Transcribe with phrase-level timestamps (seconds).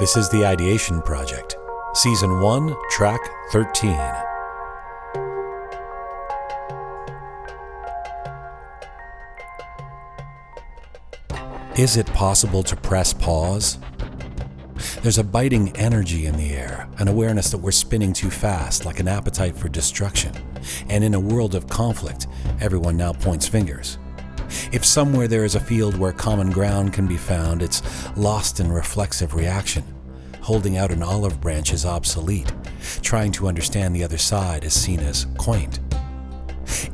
[0.00, 1.58] This is the Ideation Project,
[1.92, 3.20] Season 1, Track
[3.52, 3.90] 13.
[11.76, 13.76] Is it possible to press pause?
[15.02, 19.00] There's a biting energy in the air, an awareness that we're spinning too fast, like
[19.00, 20.32] an appetite for destruction.
[20.88, 22.26] And in a world of conflict,
[22.58, 23.98] everyone now points fingers.
[24.72, 27.82] If somewhere there is a field where common ground can be found, it's
[28.16, 29.82] lost in reflexive reaction.
[30.42, 32.52] Holding out an olive branch is obsolete.
[33.02, 35.80] Trying to understand the other side is seen as quaint.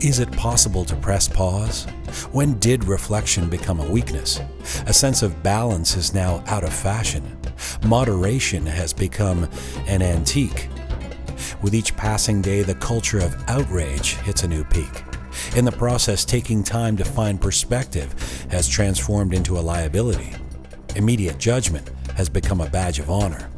[0.00, 1.84] Is it possible to press pause?
[2.32, 4.40] When did reflection become a weakness?
[4.86, 7.36] A sense of balance is now out of fashion.
[7.84, 9.50] Moderation has become
[9.86, 10.70] an antique.
[11.60, 15.04] With each passing day, the culture of outrage hits a new peak.
[15.54, 20.32] In the process, taking time to find perspective has transformed into a liability.
[20.96, 23.50] Immediate judgment has become a badge of honor.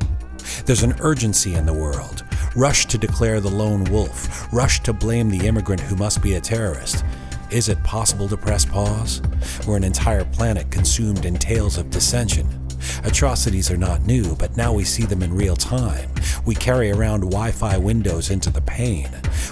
[0.65, 2.25] There's an urgency in the world.
[2.57, 6.41] Rush to declare the lone wolf, rush to blame the immigrant who must be a
[6.41, 7.05] terrorist.
[7.51, 9.23] Is it possible to press pause?
[9.67, 12.58] We're an entire planet consumed in tales of dissension.
[13.05, 16.11] Atrocities are not new, but now we see them in real time.
[16.45, 19.09] We carry around Wi Fi windows into the pain.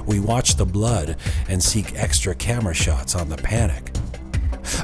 [0.06, 1.16] We watch the blood
[1.48, 3.92] and seek extra camera shots on the panic.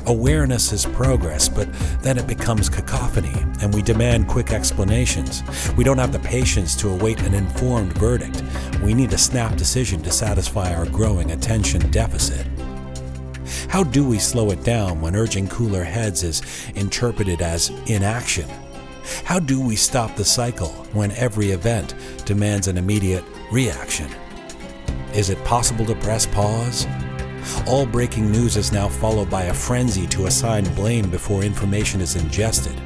[0.06, 5.42] Awareness is progress, but then it becomes cacophony, and we demand quick explanations.
[5.77, 8.42] We don't have the patience to await an informed verdict.
[8.83, 12.46] We need a snap decision to satisfy our growing attention deficit.
[13.72, 16.42] How do we slow it down when urging cooler heads is
[16.74, 18.46] interpreted as inaction?
[19.24, 21.94] How do we stop the cycle when every event
[22.26, 24.10] demands an immediate reaction?
[25.14, 26.86] Is it possible to press pause?
[27.66, 32.14] All breaking news is now followed by a frenzy to assign blame before information is
[32.14, 32.78] ingested.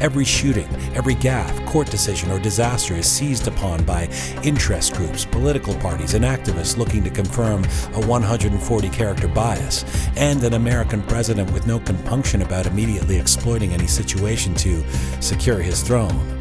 [0.00, 4.08] Every shooting, every gaffe, court decision, or disaster is seized upon by
[4.42, 9.84] interest groups, political parties, and activists looking to confirm a 140 character bias,
[10.16, 14.82] and an American president with no compunction about immediately exploiting any situation to
[15.20, 16.38] secure his throne.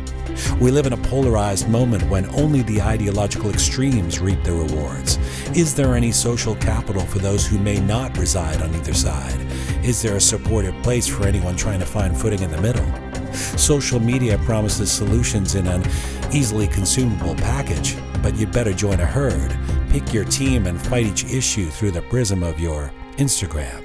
[0.60, 5.18] We live in a polarized moment when only the ideological extremes reap the rewards.
[5.56, 9.40] Is there any social capital for those who may not reside on either side?
[9.84, 12.86] Is there a supportive place for anyone trying to find footing in the middle?
[13.34, 15.84] Social media promises solutions in an
[16.32, 19.58] easily consumable package, but you'd better join a herd.
[19.90, 23.84] Pick your team and fight each issue through the prism of your Instagram.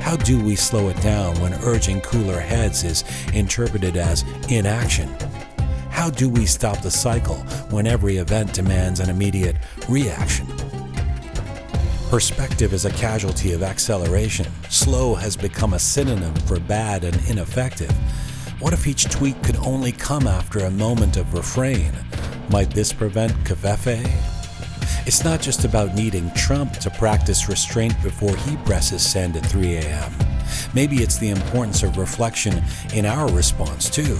[0.00, 5.08] How do we slow it down when urging cooler heads is interpreted as inaction?
[5.90, 7.36] How do we stop the cycle
[7.70, 9.56] when every event demands an immediate
[9.88, 10.46] reaction?
[12.10, 14.46] Perspective is a casualty of acceleration.
[14.68, 17.90] Slow has become a synonym for bad and ineffective.
[18.60, 21.92] What if each tweet could only come after a moment of refrain?
[22.50, 24.08] Might this prevent covfefe?
[25.06, 29.76] It's not just about needing Trump to practice restraint before he presses send at 3
[29.76, 30.12] a.m.
[30.72, 32.62] Maybe it's the importance of reflection
[32.94, 34.18] in our response, too.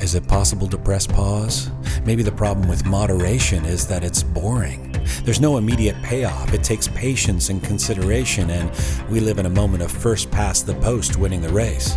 [0.00, 1.70] Is it possible to press pause?
[2.04, 4.93] Maybe the problem with moderation is that it's boring.
[5.22, 6.52] There's no immediate payoff.
[6.52, 8.70] It takes patience and consideration, and
[9.10, 11.96] we live in a moment of first past the post winning the race.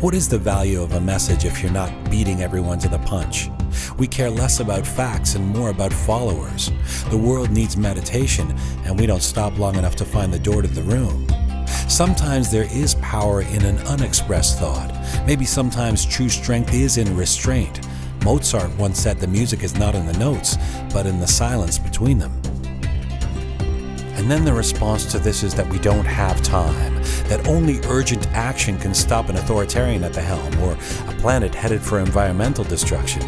[0.00, 3.48] What is the value of a message if you're not beating everyone to the punch?
[3.98, 6.70] We care less about facts and more about followers.
[7.10, 8.54] The world needs meditation,
[8.84, 11.26] and we don't stop long enough to find the door to the room.
[11.88, 14.92] Sometimes there is power in an unexpressed thought.
[15.26, 17.80] Maybe sometimes true strength is in restraint.
[18.24, 20.56] Mozart once said the music is not in the notes,
[20.92, 22.32] but in the silence between them.
[24.16, 26.94] And then the response to this is that we don't have time,
[27.28, 31.82] that only urgent action can stop an authoritarian at the helm or a planet headed
[31.82, 33.22] for environmental destruction.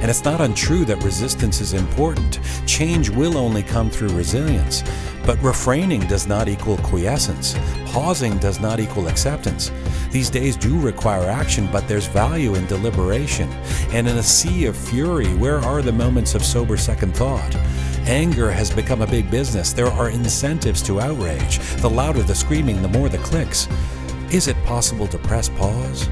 [0.00, 2.40] And it's not untrue that resistance is important.
[2.66, 4.82] Change will only come through resilience.
[5.24, 7.54] But refraining does not equal quiescence.
[7.86, 9.70] Pausing does not equal acceptance.
[10.12, 13.50] These days do require action, but there's value in deliberation.
[13.92, 17.56] And in a sea of fury, where are the moments of sober second thought?
[18.04, 19.72] Anger has become a big business.
[19.72, 21.60] There are incentives to outrage.
[21.76, 23.68] The louder the screaming, the more the clicks.
[24.30, 26.08] Is it possible to press pause?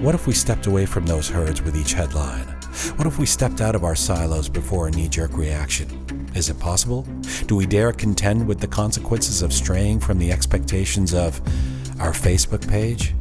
[0.00, 2.46] What if we stepped away from those herds with each headline?
[2.96, 5.88] What if we stepped out of our silos before a knee jerk reaction?
[6.34, 7.06] Is it possible?
[7.46, 11.40] Do we dare contend with the consequences of straying from the expectations of
[12.00, 13.14] our Facebook page?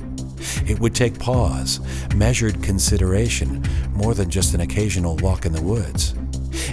[0.65, 1.79] It would take pause,
[2.15, 6.15] measured consideration, more than just an occasional walk in the woods.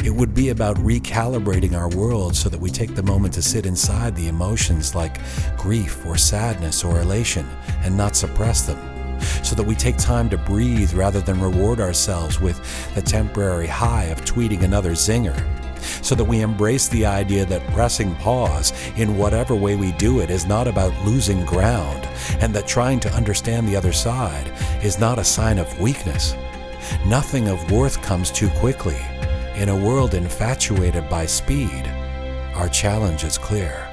[0.04, 3.66] It would be about recalibrating our world so that we take the moment to sit
[3.66, 5.18] inside the emotions like
[5.56, 7.46] grief or sadness or elation
[7.82, 8.78] and not suppress them.
[9.42, 12.60] so that we take time to breathe rather than reward ourselves with
[12.94, 15.36] the temporary high of tweeting another zinger,
[16.02, 20.30] so that we embrace the idea that pressing pause in whatever way we do it
[20.30, 22.06] is not about losing ground,
[22.40, 24.52] and that trying to understand the other side
[24.82, 26.34] is not a sign of weakness.
[27.06, 29.00] Nothing of worth comes too quickly.
[29.56, 31.86] In a world infatuated by speed,
[32.54, 33.85] our challenge is clear.